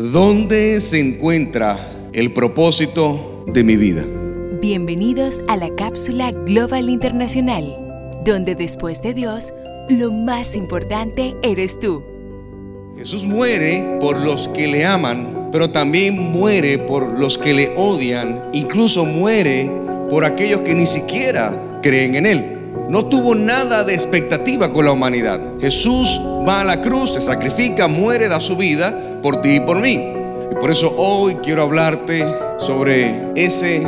¿dónde 0.00 0.80
se 0.80 0.98
encuentra 0.98 1.76
el 2.12 2.32
propósito 2.32 3.44
de 3.46 3.62
mi 3.62 3.76
vida? 3.76 4.04
Bienvenidos 4.60 5.42
a 5.46 5.56
la 5.56 5.74
cápsula 5.76 6.30
Global 6.32 6.88
Internacional, 6.88 7.76
donde 8.24 8.54
después 8.54 9.02
de 9.02 9.12
Dios, 9.12 9.52
lo 9.88 10.10
más 10.10 10.56
importante 10.56 11.36
eres 11.42 11.78
tú. 11.78 12.02
Jesús 12.96 13.24
muere 13.24 13.98
por 14.00 14.18
los 14.20 14.48
que 14.48 14.68
le 14.68 14.84
aman, 14.86 15.48
pero 15.52 15.70
también 15.70 16.32
muere 16.32 16.78
por 16.78 17.18
los 17.18 17.36
que 17.36 17.52
le 17.52 17.72
odian, 17.76 18.44
incluso 18.52 19.04
muere 19.04 19.70
por 20.08 20.24
aquellos 20.24 20.62
que 20.62 20.74
ni 20.74 20.86
siquiera 20.86 21.78
creen 21.82 22.14
en 22.14 22.26
Él. 22.26 22.56
No 22.88 23.06
tuvo 23.06 23.34
nada 23.34 23.84
de 23.84 23.94
expectativa 23.94 24.72
con 24.72 24.84
la 24.86 24.92
humanidad. 24.92 25.40
Jesús 25.60 26.20
va 26.46 26.62
a 26.62 26.64
la 26.64 26.80
cruz, 26.80 27.14
se 27.14 27.20
sacrifica, 27.20 27.86
muere, 27.86 28.28
da 28.28 28.40
su 28.40 28.56
vida 28.56 29.09
por 29.22 29.40
ti 29.40 29.56
y 29.56 29.60
por 29.60 29.80
mí. 29.80 30.14
Y 30.50 30.54
por 30.60 30.70
eso 30.70 30.94
hoy 30.96 31.36
quiero 31.36 31.62
hablarte 31.62 32.24
sobre 32.58 33.32
ese 33.34 33.86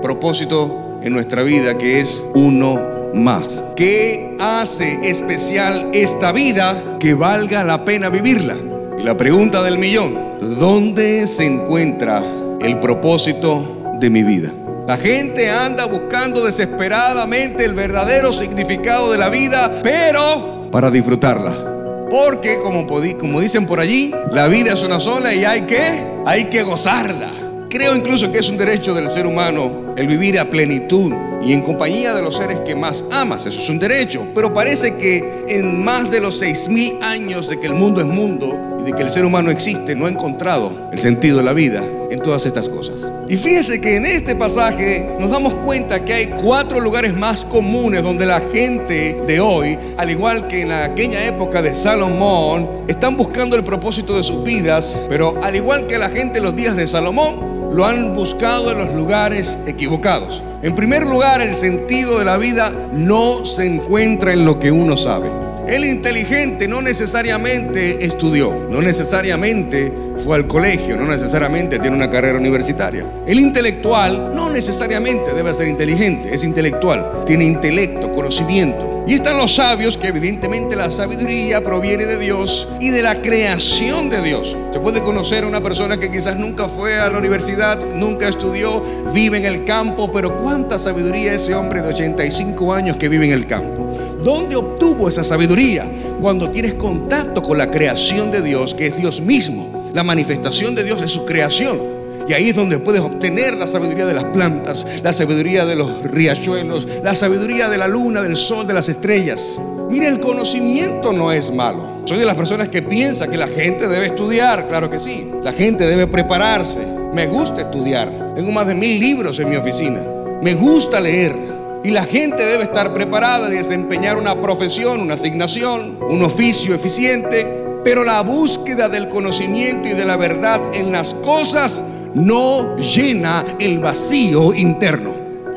propósito 0.00 0.98
en 1.02 1.12
nuestra 1.12 1.42
vida 1.42 1.78
que 1.78 2.00
es 2.00 2.24
uno 2.34 2.92
más. 3.14 3.62
¿Qué 3.76 4.36
hace 4.40 4.98
especial 5.02 5.90
esta 5.92 6.32
vida 6.32 6.98
que 7.00 7.14
valga 7.14 7.64
la 7.64 7.84
pena 7.84 8.08
vivirla? 8.08 8.56
Y 8.98 9.02
la 9.02 9.16
pregunta 9.16 9.62
del 9.62 9.78
millón, 9.78 10.18
¿dónde 10.40 11.26
se 11.26 11.46
encuentra 11.46 12.22
el 12.60 12.78
propósito 12.78 13.96
de 13.98 14.10
mi 14.10 14.22
vida? 14.22 14.52
La 14.86 14.96
gente 14.96 15.48
anda 15.48 15.86
buscando 15.86 16.44
desesperadamente 16.44 17.64
el 17.64 17.74
verdadero 17.74 18.32
significado 18.32 19.12
de 19.12 19.18
la 19.18 19.28
vida, 19.28 19.80
pero 19.82 20.68
para 20.70 20.90
disfrutarla. 20.90 21.71
Porque 22.12 22.58
como, 22.58 22.86
como 23.18 23.40
dicen 23.40 23.64
por 23.64 23.80
allí, 23.80 24.14
la 24.32 24.46
vida 24.46 24.74
es 24.74 24.82
una 24.82 25.00
sola 25.00 25.32
y 25.32 25.46
hay 25.46 25.62
que, 25.62 26.04
hay 26.26 26.50
que 26.50 26.62
gozarla. 26.62 27.32
Creo 27.70 27.96
incluso 27.96 28.30
que 28.30 28.40
es 28.40 28.50
un 28.50 28.58
derecho 28.58 28.92
del 28.92 29.08
ser 29.08 29.26
humano 29.26 29.94
el 29.96 30.06
vivir 30.08 30.38
a 30.38 30.44
plenitud 30.44 31.10
y 31.42 31.54
en 31.54 31.62
compañía 31.62 32.12
de 32.12 32.20
los 32.20 32.36
seres 32.36 32.58
que 32.66 32.74
más 32.74 33.06
amas. 33.10 33.46
Eso 33.46 33.58
es 33.58 33.70
un 33.70 33.78
derecho. 33.78 34.26
Pero 34.34 34.52
parece 34.52 34.98
que 34.98 35.24
en 35.48 35.82
más 35.82 36.10
de 36.10 36.20
los 36.20 36.38
seis 36.38 36.68
mil 36.68 36.98
años 37.00 37.48
de 37.48 37.58
que 37.58 37.68
el 37.68 37.74
mundo 37.74 38.02
es 38.02 38.06
mundo 38.06 38.71
de 38.84 38.92
que 38.92 39.02
el 39.02 39.10
ser 39.10 39.24
humano 39.24 39.50
existe, 39.50 39.94
no 39.94 40.06
ha 40.06 40.08
encontrado 40.08 40.90
el 40.92 40.98
sentido 40.98 41.38
de 41.38 41.44
la 41.44 41.52
vida 41.52 41.82
en 42.10 42.20
todas 42.20 42.44
estas 42.46 42.68
cosas. 42.68 43.08
Y 43.28 43.36
fíjese 43.36 43.80
que 43.80 43.96
en 43.96 44.04
este 44.04 44.34
pasaje 44.34 45.08
nos 45.18 45.30
damos 45.30 45.54
cuenta 45.54 46.04
que 46.04 46.12
hay 46.12 46.26
cuatro 46.26 46.80
lugares 46.80 47.14
más 47.14 47.44
comunes 47.44 48.02
donde 48.02 48.26
la 48.26 48.40
gente 48.40 49.22
de 49.26 49.40
hoy, 49.40 49.78
al 49.96 50.10
igual 50.10 50.48
que 50.48 50.62
en 50.62 50.72
aquella 50.72 51.24
época 51.26 51.62
de 51.62 51.74
Salomón, 51.74 52.68
están 52.88 53.16
buscando 53.16 53.56
el 53.56 53.64
propósito 53.64 54.16
de 54.16 54.22
sus 54.22 54.44
vidas, 54.44 54.98
pero 55.08 55.42
al 55.42 55.56
igual 55.56 55.86
que 55.86 55.98
la 55.98 56.10
gente 56.10 56.38
en 56.38 56.44
los 56.44 56.54
días 56.54 56.76
de 56.76 56.86
Salomón, 56.86 57.52
lo 57.74 57.86
han 57.86 58.14
buscado 58.14 58.70
en 58.70 58.78
los 58.78 58.94
lugares 58.94 59.60
equivocados. 59.66 60.42
En 60.62 60.74
primer 60.74 61.06
lugar, 61.06 61.40
el 61.40 61.54
sentido 61.54 62.18
de 62.18 62.24
la 62.24 62.36
vida 62.36 62.70
no 62.92 63.44
se 63.44 63.64
encuentra 63.64 64.32
en 64.32 64.44
lo 64.44 64.58
que 64.58 64.70
uno 64.70 64.96
sabe. 64.96 65.30
El 65.68 65.84
inteligente 65.84 66.66
no 66.66 66.82
necesariamente 66.82 68.04
estudió, 68.04 68.68
no 68.68 68.82
necesariamente 68.82 69.92
fue 70.18 70.36
al 70.36 70.46
colegio, 70.46 70.96
no 70.96 71.06
necesariamente 71.06 71.78
tiene 71.78 71.96
una 71.96 72.10
carrera 72.10 72.38
universitaria. 72.38 73.06
El 73.26 73.38
intelectual 73.38 74.34
no 74.34 74.50
necesariamente 74.50 75.32
debe 75.32 75.54
ser 75.54 75.68
inteligente, 75.68 76.34
es 76.34 76.42
intelectual, 76.44 77.24
tiene 77.24 77.44
intelecto, 77.44 78.10
conocimiento. 78.12 79.04
Y 79.06 79.14
están 79.14 79.36
los 79.36 79.56
sabios, 79.56 79.96
que 79.96 80.08
evidentemente 80.08 80.76
la 80.76 80.90
sabiduría 80.90 81.62
proviene 81.62 82.06
de 82.06 82.18
Dios 82.18 82.68
y 82.80 82.90
de 82.90 83.02
la 83.02 83.20
creación 83.20 84.10
de 84.10 84.22
Dios. 84.22 84.56
Se 84.72 84.78
puede 84.78 85.02
conocer 85.02 85.42
a 85.42 85.48
una 85.48 85.60
persona 85.60 85.98
que 85.98 86.10
quizás 86.10 86.36
nunca 86.36 86.68
fue 86.68 87.00
a 87.00 87.08
la 87.08 87.18
universidad, 87.18 87.78
nunca 87.94 88.28
estudió, 88.28 88.82
vive 89.12 89.38
en 89.38 89.44
el 89.44 89.64
campo, 89.64 90.12
pero 90.12 90.36
¿cuánta 90.36 90.78
sabiduría 90.78 91.34
ese 91.34 91.54
hombre 91.54 91.82
de 91.82 91.88
85 91.88 92.72
años 92.72 92.96
que 92.96 93.08
vive 93.08 93.26
en 93.26 93.32
el 93.32 93.46
campo? 93.46 93.81
¿Dónde 94.22 94.56
obtuvo 94.56 95.08
esa 95.08 95.24
sabiduría? 95.24 95.90
Cuando 96.20 96.50
tienes 96.50 96.74
contacto 96.74 97.42
con 97.42 97.58
la 97.58 97.70
creación 97.70 98.30
de 98.30 98.42
Dios, 98.42 98.74
que 98.74 98.86
es 98.86 98.96
Dios 98.96 99.20
mismo. 99.20 99.90
La 99.94 100.04
manifestación 100.04 100.74
de 100.74 100.84
Dios 100.84 101.02
es 101.02 101.10
su 101.10 101.24
creación. 101.24 101.92
Y 102.28 102.32
ahí 102.34 102.50
es 102.50 102.56
donde 102.56 102.78
puedes 102.78 103.00
obtener 103.00 103.54
la 103.54 103.66
sabiduría 103.66 104.06
de 104.06 104.14
las 104.14 104.26
plantas, 104.26 104.86
la 105.02 105.12
sabiduría 105.12 105.66
de 105.66 105.74
los 105.74 106.04
riachuelos, 106.04 106.86
la 107.02 107.16
sabiduría 107.16 107.68
de 107.68 107.78
la 107.78 107.88
luna, 107.88 108.22
del 108.22 108.36
sol, 108.36 108.66
de 108.66 108.74
las 108.74 108.88
estrellas. 108.88 109.58
Mire, 109.90 110.06
el 110.06 110.20
conocimiento 110.20 111.12
no 111.12 111.32
es 111.32 111.52
malo. 111.52 112.02
Soy 112.04 112.18
de 112.18 112.24
las 112.24 112.36
personas 112.36 112.68
que 112.68 112.80
piensa 112.80 113.28
que 113.28 113.36
la 113.36 113.48
gente 113.48 113.88
debe 113.88 114.06
estudiar, 114.06 114.68
claro 114.68 114.88
que 114.88 114.98
sí. 114.98 115.30
La 115.42 115.52
gente 115.52 115.84
debe 115.84 116.06
prepararse. 116.06 116.80
Me 117.12 117.26
gusta 117.26 117.62
estudiar. 117.62 118.34
Tengo 118.34 118.52
más 118.52 118.66
de 118.66 118.74
mil 118.74 118.98
libros 119.00 119.38
en 119.40 119.50
mi 119.50 119.56
oficina. 119.56 120.00
Me 120.40 120.54
gusta 120.54 121.00
leer. 121.00 121.51
Y 121.84 121.90
la 121.90 122.04
gente 122.04 122.44
debe 122.44 122.64
estar 122.64 122.94
preparada 122.94 123.48
y 123.48 123.56
desempeñar 123.56 124.16
una 124.16 124.40
profesión, 124.40 125.00
una 125.00 125.14
asignación, 125.14 125.98
un 126.00 126.22
oficio 126.22 126.74
eficiente. 126.74 127.46
Pero 127.84 128.04
la 128.04 128.20
búsqueda 128.22 128.88
del 128.88 129.08
conocimiento 129.08 129.88
y 129.88 129.92
de 129.92 130.04
la 130.04 130.16
verdad 130.16 130.60
en 130.74 130.92
las 130.92 131.14
cosas 131.14 131.82
no 132.14 132.76
llena 132.76 133.44
el 133.58 133.80
vacío 133.80 134.54
interno. 134.54 135.12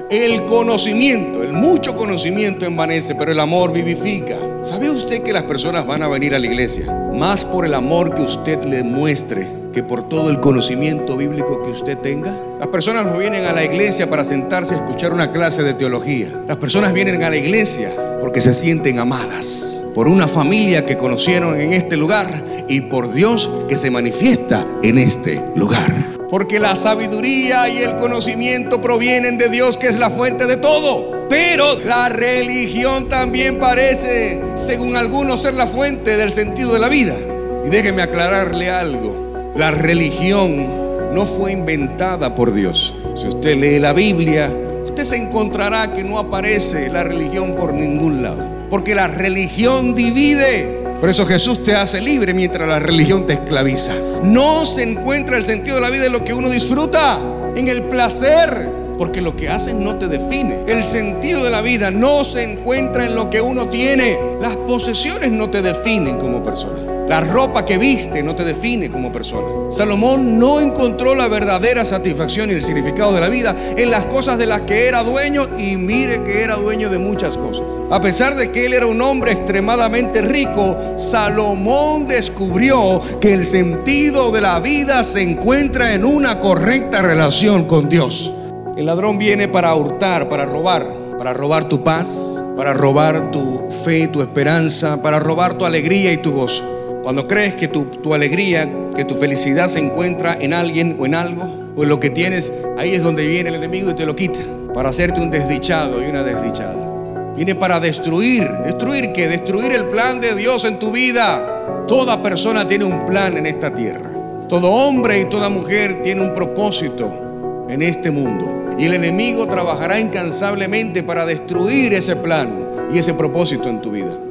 El 0.09 0.46
conocimiento, 0.46 1.44
el 1.44 1.53
mucho 1.53 1.96
conocimiento 1.96 2.66
envanece, 2.66 3.16
pero 3.16 3.31
el 3.31 3.40
amor 3.40 3.72
vivifica. 3.72 4.38
¿Sabe 4.63 4.90
usted 4.90 5.22
que 5.22 5.34
las 5.34 5.44
personas 5.44 5.86
van 5.86 6.02
a 6.02 6.07
venir 6.07 6.34
a 6.34 6.40
la 6.40 6.46
iglesia 6.47 6.92
más 7.13 7.46
por 7.46 7.66
el 7.66 7.74
amor 7.74 8.13
que 8.13 8.22
usted 8.22 8.63
le 8.66 8.84
muestre 8.84 9.64
que 9.75 9.84
por 9.84 10.08
todo 10.08 10.30
el 10.30 10.40
conocimiento 10.40 11.18
bíblico 11.18 11.62
que 11.62 11.69
usted 11.69 11.97
tenga? 11.97 12.34
Las 12.59 12.69
personas 12.69 13.06
no 13.06 13.18
vienen 13.18 13.44
a 13.44 13.52
la 13.52 13.66
iglesia 13.66 14.09
para 14.09 14.24
sentarse 14.24 14.74
a 14.74 14.78
escuchar 14.78 15.12
una 15.12 15.34
clase 15.34 15.63
de 15.63 15.74
teología. 15.74 16.30
Las 16.47 16.56
personas 16.56 16.94
vienen 16.94 17.22
a 17.24 17.30
la 17.30 17.36
iglesia 17.36 17.91
porque 18.22 18.40
se 18.40 18.53
sienten 18.53 19.00
amadas 19.00 19.86
por 19.94 20.08
una 20.08 20.30
familia 20.30 20.86
que 20.86 20.96
conocieron 20.96 21.59
en 21.59 21.74
este 21.74 21.97
lugar 21.97 22.25
y 22.69 22.81
por 22.81 23.12
Dios 23.12 23.52
que 23.68 23.75
se 23.75 23.91
manifiesta 23.91 24.66
en 24.81 24.97
este 24.97 25.44
lugar. 25.58 25.92
Porque 26.30 26.57
la 26.57 26.78
sabiduría 26.78 27.68
y 27.68 27.80
el 27.80 27.97
conocimiento 27.97 28.80
provienen 28.80 29.38
de 29.38 29.50
Dios, 29.50 29.75
que 29.75 29.88
es 29.88 29.97
la 29.97 30.09
fuente 30.09 30.46
de 30.46 30.56
todo. 30.56 31.28
Pero 31.28 31.80
la 31.80 32.07
religión 32.07 33.09
también 33.09 33.59
parece, 33.59 34.42
según 34.56 34.96
algunos, 34.96 35.42
ser 35.42 35.53
la 35.53 35.68
fuente 35.68 36.16
del 36.16 36.31
sentido 36.31 36.72
de 36.72 36.80
la 36.80 36.88
vida. 36.88 37.18
Y 37.66 37.69
déjeme 37.69 38.03
aclararle 38.03 38.69
algo. 38.69 39.25
La 39.55 39.71
religión 39.71 41.13
no 41.13 41.25
fue 41.25 41.53
inventada 41.53 42.35
por 42.35 42.53
Dios. 42.53 42.93
Si 43.16 43.25
usted 43.25 43.55
lee 43.55 43.79
la 43.79 43.93
Biblia, 43.93 44.51
usted 44.83 45.05
se 45.05 45.16
encontrará 45.16 45.93
que 45.93 46.03
no 46.03 46.19
aparece 46.19 46.89
la 46.89 47.05
religión 47.05 47.55
por 47.55 47.73
ningún 47.73 48.21
lado. 48.21 48.45
Porque 48.69 48.94
la 48.94 49.07
religión 49.07 49.95
divide. 49.95 50.83
Por 50.99 51.09
eso 51.09 51.25
Jesús 51.25 51.63
te 51.63 51.73
hace 51.73 52.01
libre 52.01 52.33
mientras 52.33 52.67
la 52.67 52.79
religión 52.79 53.25
te 53.25 53.33
esclaviza. 53.33 53.94
No 54.23 54.65
se 54.65 54.83
encuentra 54.83 55.38
el 55.38 55.45
sentido 55.45 55.75
de 55.75 55.81
la 55.83 55.89
vida 55.89 56.07
en 56.07 56.11
lo 56.11 56.25
que 56.25 56.33
uno 56.33 56.49
disfruta, 56.49 57.17
en 57.55 57.69
el 57.69 57.83
placer, 57.83 58.69
porque 58.97 59.21
lo 59.21 59.38
que 59.38 59.47
haces 59.47 59.73
no 59.73 59.95
te 59.95 60.09
define. 60.09 60.65
El 60.67 60.83
sentido 60.83 61.45
de 61.45 61.49
la 61.49 61.61
vida 61.61 61.91
no 61.91 62.25
se 62.25 62.44
encuentra 62.44 63.05
en 63.05 63.15
lo 63.15 63.29
que 63.29 63.39
uno 63.39 63.69
tiene. 63.69 64.17
Las 64.41 64.57
posesiones 64.57 65.31
no 65.31 65.49
te 65.49 65.61
definen 65.61 66.17
como 66.17 66.44
persona. 66.44 66.84
La 67.07 67.21
ropa 67.21 67.66
que 67.66 67.77
viste 67.77 68.23
no 68.23 68.33
te 68.33 68.43
define 68.43 68.89
como 68.89 69.11
persona. 69.11 69.71
Salomón 69.71 70.39
no 70.39 70.59
encontró 70.59 71.13
la 71.13 71.27
verdadera 71.27 71.85
satisfacción 71.85 72.49
y 72.49 72.53
el 72.53 72.63
significado 72.63 73.13
de 73.13 73.21
la 73.21 73.29
vida 73.29 73.55
en 73.77 73.91
las 73.91 74.07
cosas 74.07 74.39
de 74.39 74.47
las 74.47 74.61
que 74.61 74.88
era 74.88 75.03
dueño 75.03 75.47
y 75.59 75.77
mire 75.77 76.23
que 76.23 76.41
era 76.41 76.55
dueño 76.55 76.89
de 76.89 76.97
muchas 76.97 77.38
cosas. 77.38 77.67
A 77.91 78.01
pesar 78.01 78.33
de 78.33 78.51
que 78.51 78.65
él 78.65 78.73
era 78.73 78.88
un 78.88 78.99
hombre 79.03 79.33
extremadamente 79.33 80.23
rico, 80.23 80.75
Salomón 80.97 82.07
descubrió 82.07 82.99
que 83.21 83.33
el 83.33 83.45
sentido 83.45 84.31
de 84.31 84.41
la 84.41 84.59
vida 84.59 85.03
se 85.03 85.21
encuentra 85.21 85.94
en 85.94 86.06
una 86.06 86.39
correcta 86.39 87.03
relación 87.03 87.65
con 87.65 87.88
Dios. 87.88 88.33
El 88.75 88.88
ladrón 88.88 89.19
viene 89.19 89.47
para 89.47 89.75
hurtar, 89.75 90.27
para 90.27 90.47
robar, 90.47 90.88
para 91.19 91.35
robar 91.35 91.69
tu 91.69 91.83
paz, 91.83 92.41
para 92.57 92.74
robar 92.74 93.30
tu 93.30 93.69
fe, 93.83 94.07
tu 94.07 94.24
esperanza, 94.24 95.03
para 95.03 95.19
robar 95.19 95.56
tu 95.56 95.65
alegría 95.65 96.12
y 96.12 96.18
tu 96.18 96.31
gozo. 96.33 96.75
Cuando 97.06 97.28
crees 97.28 97.54
que 97.54 97.68
tu, 97.68 98.16
alegría, 98.16 98.68
que 98.96 99.06
tu 99.06 99.13
felicidad 99.13 99.68
se 99.68 99.78
encuentra 99.78 100.36
en 100.42 100.56
alguien 100.56 100.98
o 100.98 101.06
en 101.06 101.13
algo, 101.13 101.44
o 101.75 101.84
en 101.84 101.90
lo 101.90 102.00
que 102.00 102.10
tienes, 102.10 102.52
ahí 102.80 102.96
es 102.96 103.04
donde 103.04 103.28
viene 103.28 103.50
el 103.50 103.56
enemigo 103.57 103.92
y 103.92 103.94
te 103.94 104.07
lo 104.07 104.16
quita, 104.16 104.40
para 104.74 104.90
hacerte 104.90 105.22
un 105.22 105.30
desdichado 105.30 106.02
y 106.02 106.07
una 106.07 106.24
desdichada. 106.24 107.34
Viene 107.36 107.54
para 107.54 107.80
destruir. 107.80 108.50
¿Destruir 108.66 109.13
qué? 109.13 109.28
Destruir 109.28 109.72
el 109.74 109.86
plan 109.90 110.19
de 110.19 110.34
Dios 110.34 110.66
en 110.66 110.80
tu 110.80 110.90
vida. 110.90 111.86
Toda 111.88 112.24
persona 112.24 112.68
tiene 112.68 112.86
un 112.86 113.06
plan 113.06 113.38
en 113.38 113.46
esta 113.46 113.72
tierra. 113.72 114.10
Todo 114.50 114.72
hombre 114.72 115.19
y 115.19 115.25
toda 115.25 115.50
mujer 115.50 116.02
tiene 116.02 116.24
un 116.24 116.34
propósito 116.34 117.66
en 117.69 117.84
este 117.84 118.10
mundo. 118.10 118.74
Y 118.80 118.86
el 118.86 118.96
enemigo 118.96 119.46
trabajará 119.46 120.00
incansablemente 120.00 121.04
para 121.04 121.24
destruir 121.28 121.94
ese 121.94 122.16
plan 122.16 122.50
y 122.92 122.98
ese 122.98 123.13
propósito 123.13 123.69
en 123.69 123.80
tu 123.80 123.92
vida. 123.92 124.25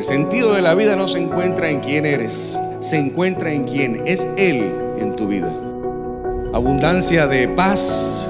El 0.00 0.06
sentido 0.06 0.54
de 0.54 0.62
la 0.62 0.74
vida 0.74 0.96
no 0.96 1.06
se 1.08 1.18
encuentra 1.18 1.68
en 1.68 1.80
quién 1.80 2.06
eres, 2.06 2.58
se 2.80 2.96
encuentra 2.96 3.52
en 3.52 3.64
quién 3.64 4.02
es 4.06 4.26
Él 4.38 4.72
en 4.96 5.14
tu 5.14 5.28
vida. 5.28 5.52
Abundancia 6.54 7.26
de 7.26 7.46
paz, 7.48 8.26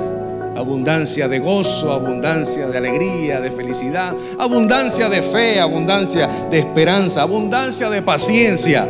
abundancia 0.57 1.29
de 1.29 1.39
gozo, 1.39 1.93
abundancia 1.93 2.67
de 2.67 2.77
alegría, 2.77 3.41
de 3.41 3.53
felicidad, 3.53 4.17
abundancia 4.41 5.09
de 5.09 5.23
fe, 5.23 5.61
abundancia 5.61 6.29
de 6.51 6.59
esperanza, 6.59 7.23
abundancia 7.23 7.89
de 7.89 8.03
paciencia. 8.03 8.89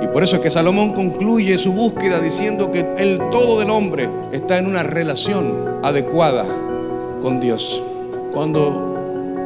Y 0.00 0.06
por 0.06 0.24
eso 0.24 0.36
es 0.36 0.40
que 0.40 0.50
Salomón 0.50 0.94
concluye 0.94 1.58
su 1.58 1.74
búsqueda 1.74 2.18
diciendo 2.18 2.72
que 2.72 2.94
el 2.96 3.20
todo 3.30 3.60
del 3.60 3.68
hombre 3.68 4.08
está 4.32 4.56
en 4.56 4.68
una 4.68 4.82
relación 4.82 5.80
adecuada 5.82 6.46
con 7.20 7.40
Dios. 7.40 7.82
Cuando 8.32 8.95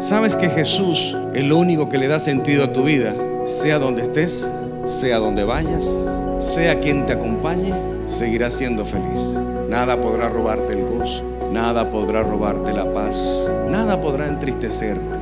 sabes 0.00 0.34
que 0.34 0.48
Jesús 0.48 1.14
es 1.34 1.44
lo 1.44 1.58
único 1.58 1.88
que 1.88 1.98
le 1.98 2.08
da 2.08 2.18
sentido 2.18 2.64
a 2.64 2.72
tu 2.72 2.84
vida, 2.84 3.14
sea 3.44 3.78
donde 3.78 4.02
estés, 4.02 4.48
sea 4.84 5.18
donde 5.18 5.44
vayas, 5.44 5.96
sea 6.38 6.80
quien 6.80 7.06
te 7.06 7.12
acompañe, 7.12 7.72
seguirás 8.06 8.54
siendo 8.54 8.84
feliz. 8.84 9.38
Nada 9.68 10.00
podrá 10.00 10.28
robarte 10.28 10.72
el 10.72 10.84
gozo, 10.84 11.24
nada 11.52 11.90
podrá 11.90 12.22
robarte 12.22 12.72
la 12.72 12.92
paz, 12.92 13.52
nada 13.68 14.00
podrá 14.00 14.26
entristecerte, 14.26 15.18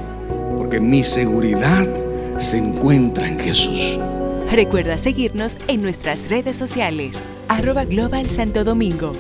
porque 0.57 0.81
mi 0.81 1.03
seguridad 1.03 1.87
se 2.39 2.59
encuentra 2.59 3.27
en 3.27 3.39
Jesús. 3.39 3.99
Recuerda 4.51 4.97
seguirnos 4.97 5.59
en 5.67 5.83
nuestras 5.83 6.31
redes 6.31 6.57
sociales, 6.57 7.29
arroba 7.49 7.85
Global 7.85 8.31
Santo 8.31 8.65
Domingo 8.65 9.13